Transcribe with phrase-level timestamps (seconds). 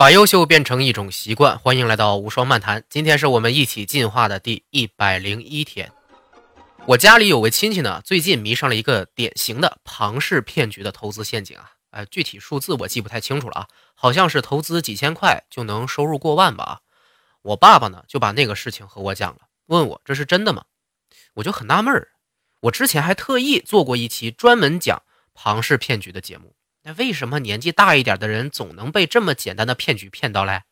[0.00, 2.82] 把优秀变成一种习惯，欢迎来到无双漫谈。
[2.88, 5.92] 今天是我们一起进化的第一百零一天。
[6.86, 11.72] 我家里有位亲戚呢，最近迷上了一个典型的庞氏骗局的投资陷阱啊！
[11.90, 16.80] 呃，具体数字我记不太清楚了啊，好像是投资几千块就能收入过万吧？
[17.42, 20.64] 我爸爸呢就把那个事情和我讲了，问我这是真的吗？
[21.34, 22.08] 我就很纳闷儿，
[22.60, 25.02] 我之前还特意做过一期专门讲
[25.34, 26.54] 庞氏骗局的节目。
[26.82, 30.62] 那为什么年纪大一点的人总能被这么简单的骗局骗到嘞？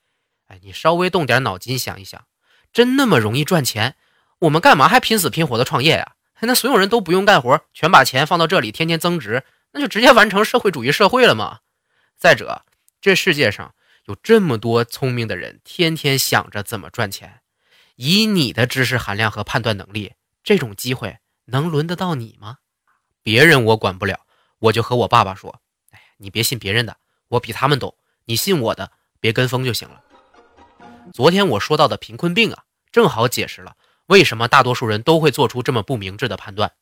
[0.47, 2.27] 哎，你稍微动点脑筋想一想，
[2.73, 3.97] 真那么容易赚钱？
[4.41, 6.15] 我们干嘛还拼死拼活的创业呀？
[6.41, 11.59] 那所有人都不用干活，全把钱放到这里，天天增值，那就直接完成社会主义社会了嘛？
[12.17, 12.65] 再者，
[13.01, 17.41] 这世界上有这么多聪明的人，天天想着怎么赚钱，
[17.97, 22.59] 以你的知识含量和判断能力，这种机会能轮得到你吗？
[23.23, 24.21] 别人我管不了，
[24.61, 25.61] 我就和我爸爸说。
[26.19, 26.97] 你别信别人的，
[27.29, 27.95] 我比他们懂。
[28.27, 30.03] 你信我的，别跟风就行了。
[31.15, 36.73] 昨天我说到的贫困病啊，正好解释了为什么大多数人都会做出这么不明智的判断，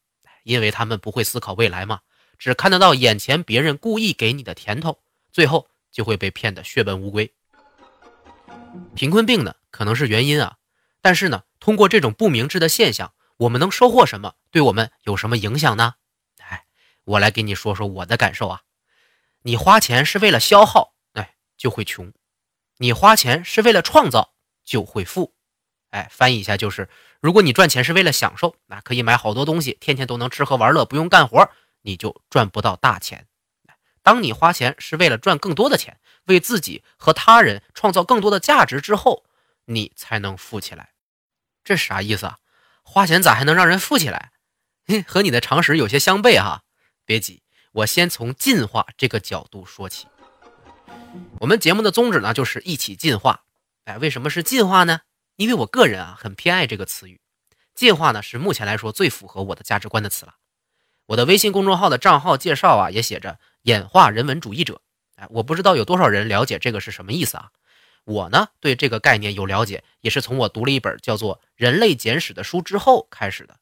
[0.43, 2.01] 因为他们不会思考未来嘛，
[2.39, 4.99] 只看得到眼前别人故意给你的甜头，
[5.31, 7.33] 最后就会被骗得血本无归。
[8.95, 10.57] 贫困病呢，可能是原因啊，
[11.01, 14.35] 但是呢，通过这种不明智的现象，我们能收获什么？
[14.51, 15.95] 对我们有什么影响呢？
[16.41, 16.65] 哎，
[17.05, 18.63] 我来给你说说我的感受啊。
[19.47, 22.11] 你花钱是为了消耗，哎，就会穷；
[22.79, 25.37] 你花钱是为了创造，就会富。
[25.91, 26.89] 哎，翻译一下就是：
[27.21, 31.49] 如果你赚钱是为了享受，那可以买好多东西，天天都能吃喝玩乐，不用干活，
[31.83, 33.29] 你就赚不到大钱。
[34.03, 39.27] 当你花钱是为了赚更多的钱，为自己和他人创造更多的价值之后，
[39.67, 40.95] 你才能富起来。
[41.63, 42.39] 这啥意思啊？
[42.83, 44.33] 花钱咋还能让人富起来？
[44.89, 46.65] 嘿， 和你的常识有些相悖哈。
[47.05, 47.45] 别急。
[47.77, 50.07] 我先从进化这个角度说起。
[51.41, 53.45] 我们节目的宗旨呢，就是一起进化。
[53.85, 55.01] 哎，为什么是进化呢？
[55.37, 57.21] 因为我个人啊，很偏爱这个词语。
[57.75, 60.37] 进化呢，是目前来说最符合我的价值观的词了。
[61.09, 64.81] 我的微信公众号的账号介绍啊，也写着“演化人文主义者”。
[65.17, 67.51] 哎，我不知道有多少人了解这个是什么意思啊？
[68.05, 73.59] 我呢，对这个概念有了解，也是从我读了一本叫做《人类简史》的书之后开始的。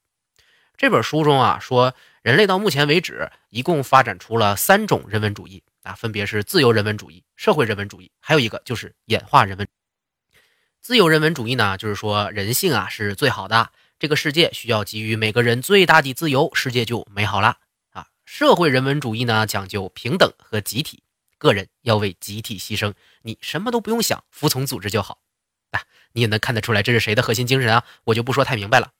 [0.76, 1.96] 这本书中啊，说。
[2.24, 9.68] 人类到目前为止，一共发展出了三种人文主义啊，分别是自由人文主义、社会人文主义，还有一个就是演化人文。
[10.80, 17.58] 自由人文主义呢，就是说人性啊是最好的，这个世界需要给予每个人最大的自由，世界就美好了
[17.90, 18.06] 啊。
[18.24, 21.02] 社会人文主义呢，讲究平等和集体，
[21.36, 25.18] 个人要为集体牺牲，你什么都不用想，服从组织就好。
[25.72, 25.82] 啊，
[26.14, 27.84] 你也能看得出来这是谁的核心精神啊？
[28.04, 28.92] 我就不说太明白了。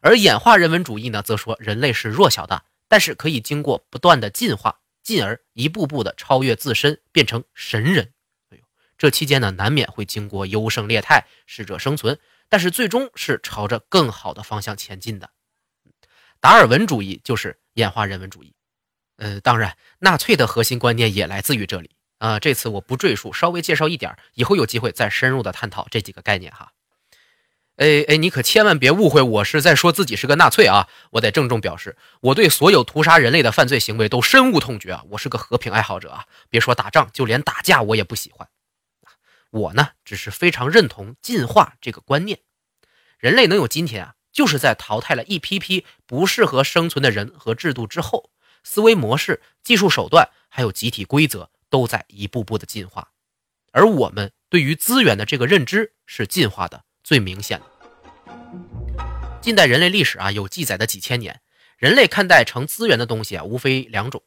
[0.00, 8.12] 而演化人文主义呢，则说人类是弱小的，但是可以经过不断的进化，进而一步步的超越自身，变成神人。
[8.50, 8.62] 哎呦，
[8.96, 12.18] 这期间呢，难免会经过优胜劣汰，适者生存，
[12.48, 15.30] 但是最终是朝着更好的方向前进的。
[16.40, 18.54] 达尔文主义就是演化人文主义。
[19.16, 22.40] 呃，当然，纳粹的核心观念也来自于这里啊。
[22.40, 26.72] 这次我不赘述，稍微介绍一点，以后有机会再深入的探讨这几个概念哈。
[27.80, 30.86] 哎哎，你可千万别误会，我是在说自己是个纳粹啊！
[31.12, 35.02] 我得郑重表示，我对所有屠杀人类的犯罪行为都深恶痛绝啊！
[35.12, 38.46] 我是个和平爱好者啊，别说打仗，就连打架我也不喜欢。
[39.50, 42.40] 我呢，只是非常认同进化这个观念。
[43.16, 48.28] 人类能有今天啊，就是在淘汰了一批批不适合生存的人和制度之后，
[48.62, 53.08] 思维模式、技术手段还有集体规则都在一步步的进化，
[53.72, 56.84] 而我们对于资源的这个认知是进化的。
[57.02, 57.66] 最明显的，
[59.40, 61.40] 近代人类历史啊，有记载的几千年，
[61.78, 64.22] 人类看待成资源的东西啊，无非两种，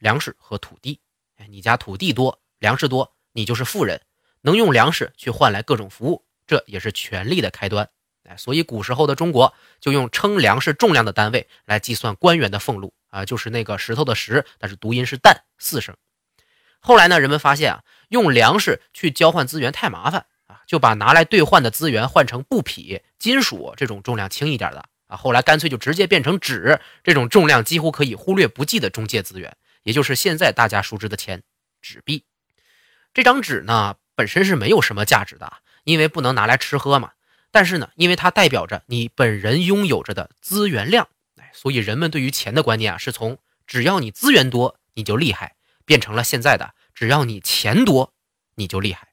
[0.00, 1.00] 粮食和土地。
[1.36, 4.02] 哎，你家土地多，粮食多，你就是富人，
[4.40, 7.88] 能用粮食去换来各种服务，这也是权力的开端。
[8.24, 15.96] 哎，所以古时候的中国就用称粮食重量的单位来计算官员的俸禄啊，就是那个石头的石，但是读音是旦四声。
[16.80, 20.26] 后来呢，人们发现啊，用粮食去交换资源太麻烦。
[20.68, 31.42] 就把拿来兑换的资源换成布匹、金属这种重量轻一点的啊，后来干脆就直接变成纸这种重量几乎可以忽略不计的中介资源，也就是现在大家熟知的钱——
[31.80, 32.24] 纸币。
[33.14, 35.50] 这张纸呢，本身是没有什么价值的，
[35.84, 37.12] 因为不能拿来吃喝嘛。
[37.50, 41.08] 但是呢，因为它代表着你本人拥有着的资源量，
[41.40, 45.56] 哎，所以人们对于钱的观念啊，是从只要你资源多你就厉害，
[45.86, 48.12] 变成了现在的只要你钱多
[48.56, 49.08] 你就厉害。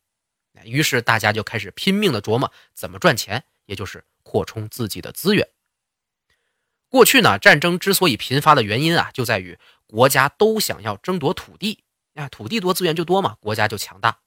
[0.66, 5.48] 于是大家就开始拼命的琢磨怎么赚钱，也就是扩充自己的资源。
[6.90, 11.84] 过去呢，战争之所以频发的原因啊，就在于国家都想要争夺土地，
[12.14, 14.20] 啊，土地多资源就多嘛，国家就强大。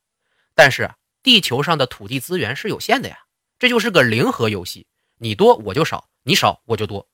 [0.55, 0.91] 但是
[1.23, 3.21] 地球上的土地资源是有限的呀，
[3.59, 4.87] 这就是个零和游戏，
[5.19, 7.09] 你多我就少，你少我就多，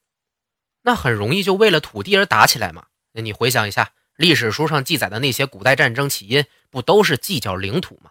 [0.83, 2.87] 那很容易就为了土地而打起来嘛。
[3.13, 8.11] 那你回想一下，历史书上记载的那些古代战争起因，不都是计较领土吗？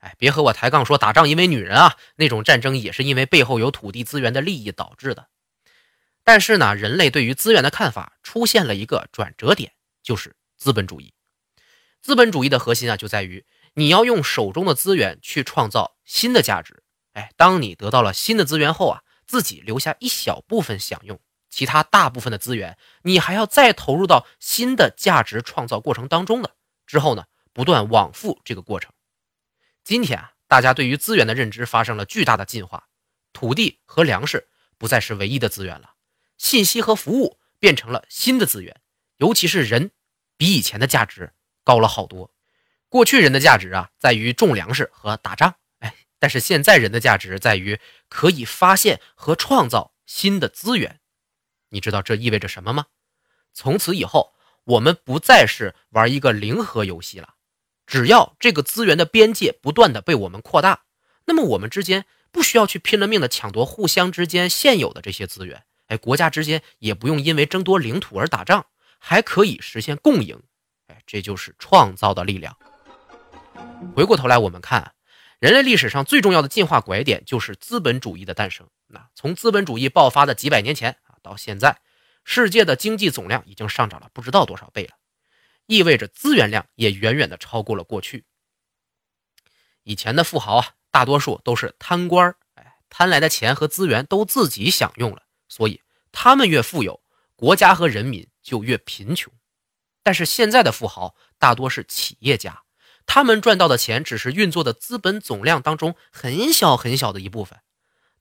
[0.00, 5.28] 哎，别和我抬杠说打仗因为女人啊，那种战争也是因为背后有土地资源的利益导致的。
[6.24, 11.12] 但是呢，人类对于资源的看法出现了一个转折点，就是资本主义。
[12.02, 13.44] 资本主义的核心啊，就在于
[13.74, 16.82] 你要用手中的资源去创造新的价值。
[17.12, 21.20] 哎，当你得到了新的资源后啊，自己留下一小部分享用，
[21.50, 26.54] 其他大部分的资源你还要再投入到新的价值创造过程当中的。
[26.86, 28.90] 之后呢，不断往复这个过程。
[29.82, 32.88] 今天啊，大家对于资源的认知发生了巨大的进化，
[33.32, 34.48] 土地和粮食
[34.78, 35.94] 不再是唯一的资源了，
[36.38, 38.80] 信息和服务变成了新的资源，
[39.16, 39.90] 尤其是人，
[40.36, 41.32] 比以前的价值
[41.64, 42.30] 高了好多。
[42.88, 51.00] 过去人的价值啊，在于种粮食和打仗，哎，但是现在人的价值在于可以发现和创造新的资源。
[51.70, 52.86] 你知道这意味着什么吗？
[53.52, 54.34] 从此以后，
[54.64, 57.34] 我们不再是玩一个零和游戏了。
[57.90, 60.82] 只要这个资源的边界不断的被我们扩大，
[61.24, 68.64] 那么我们之间不需要去拼了命的抢夺互相之间现有的这些资源，哎，国家之间也不用因为争夺领土而打仗，
[69.00, 70.40] 还可以实现共赢，
[70.86, 72.56] 哎，这就是创造的力量。
[73.96, 74.94] 回过头来，我们看
[75.40, 78.68] 人类历史上最重要的进化拐点就是资本主义的诞生。
[78.86, 81.80] 那从资本主义爆发的几百年前啊，到现在，
[82.22, 84.92] 世界的经济总量已经上涨了不知道多少倍了。
[85.70, 88.24] 意味着资源量也远远的超过了过去。
[89.84, 95.80] 以前的富豪啊，大多数都是贪官儿哎，贪来的钱和资源都自己享用了，所以
[96.10, 97.00] 他们越富有，
[97.36, 99.32] 国家和人民就越贫穷。
[100.02, 102.64] 但是现在的富豪大多是企业家，
[103.06, 107.60] 他们赚到的钱只是运作的资本总量当中很小很小的一部分。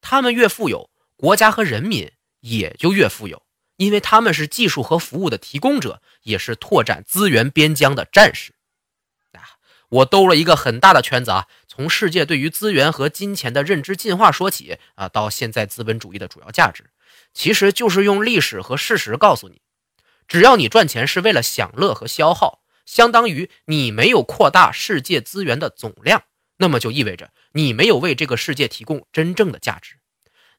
[0.01, 2.11] 他们越富有，国家和人民
[2.41, 3.41] 也就越富有。
[3.79, 8.51] 因为他们是技术和服务的提供者，也是拓展资源边疆的战士。
[9.31, 9.55] 啊，
[9.87, 16.89] 我兜了一个很大的圈子啊，从世界对于资源和金钱的认知进化说起啊，到现在资本主义的主要价值，
[17.33, 19.61] 其实就是用历史和事实告诉你：
[20.27, 26.23] 只要你赚钱是为了享乐和消耗，相当于你没有扩大世界资源的总量，
[26.57, 29.95] 那么就意味着你没有为这个世界提供真正的价值。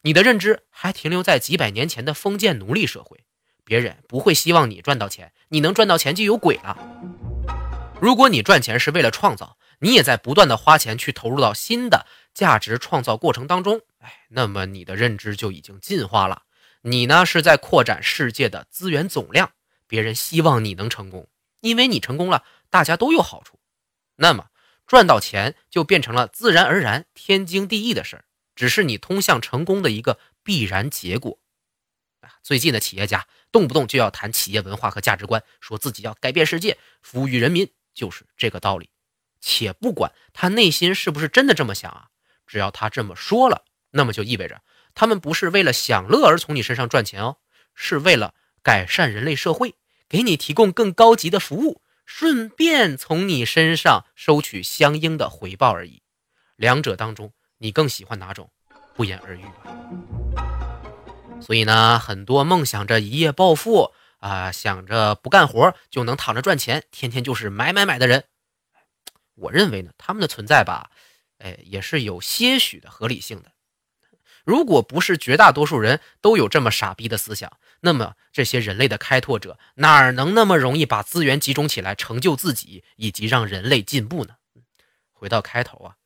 [0.03, 3.25] 你的认知还停留在几百年前的封建奴隶社会，
[3.65, 6.79] 别人不会希望你赚到钱，你能赚到钱就有鬼了。
[8.01, 16.45] 如果你赚钱是为了创造，你也在不断的花钱去投入到新的价值创造过程当中，哎，那么你的认知就已经进化了。
[16.81, 19.53] 你呢是在扩展世界的资源总量，
[19.87, 21.29] 别人希望你能成功，
[21.61, 23.61] 因为你成功了，大家都有好处。
[24.17, 24.47] 那么
[24.87, 28.25] 赚到钱就变成了自然而然、天经地义的事儿。
[28.61, 31.39] 只是你通向成功的一个必然结果
[32.21, 32.37] 啊！
[32.43, 38.91] 最近的企业家动不动就要谈企业文化和价值观，说自己要改变世界，服务于人民，就是这个道理。
[39.41, 42.09] 且不管他内心是不是真的这么想啊，
[42.47, 44.61] 只要他这么说了，那么就意味着
[44.93, 47.39] 他们不是为了享乐而从你身上赚钱哦，
[47.75, 49.77] 是为了改善人类社会，
[50.07, 56.03] 给你提供更高级的服务，顺便从你身上收取相应的回报而已。
[56.57, 57.33] 两者当中。
[57.63, 58.51] 你更喜欢哪种？
[58.95, 59.71] 不言而喻吧。
[61.43, 68.25] 所以呢，很多梦想着一夜暴富啊，想着不干活就能躺着赚钱，天天就是买买买的人，
[69.35, 70.91] 我认为呢，他们的存在吧，
[71.37, 73.53] 哎，也是有些许的合理性的。
[74.43, 84.37] 如果不是绝大多数人都有这么傻逼的思想，那么这些人类的开拓者哪能那么容易把资源集中起来成就自己以及让人类进步呢？
[85.13, 85.97] 回到开头啊。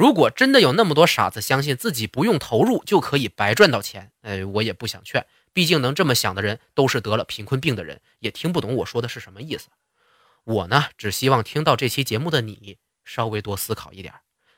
[0.00, 5.26] 如果真的有那么多傻子相信自己不用投入就可以白赚到钱，哎，我也不想劝。
[5.52, 9.68] 毕竟能这么想的人都是得了贫困病的人，也听不懂我说的是什么意思。
[10.44, 14.14] 我呢，只希望听到这期节目的你稍微多思考一点，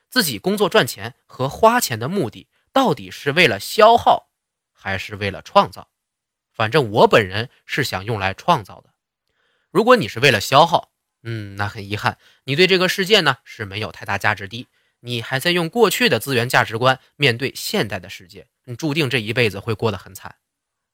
[0.09, 4.29] 自己工作赚钱和花钱的目的到底是为了消耗，
[4.71, 5.89] 还是为了创造？
[6.53, 8.93] 反正我本人是想用来创造的。
[9.71, 14.69] 如果你是为了消耗，嗯，那很遗憾，你对这个世界呢是没有太大价值的。
[15.05, 20.37] 你还在用过去的资源价值观面对现代的世界，你注定这一辈子会过得很惨。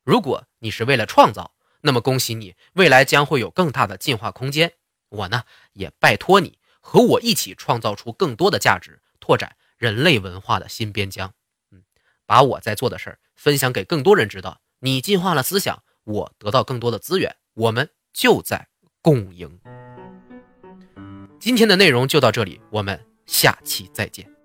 [0.03, 4.73] 如果你是为了创造，那么恭喜你，未来将会有更大的进化空间。
[5.09, 11.31] 我呢，也拜托你和我一起创造出更多的价值，拓展人类文化的新边疆。
[11.71, 11.83] 嗯，
[12.25, 18.69] 把我在做的事儿分享给更多人知道，你进化了思想，我得到更多的资源，我们就在
[19.03, 19.59] 共赢。
[21.39, 23.08] 今天的内容就到这里，我们。
[23.29, 24.38] 下期再见。